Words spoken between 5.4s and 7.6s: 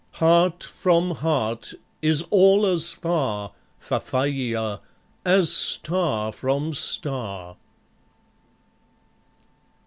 start from star.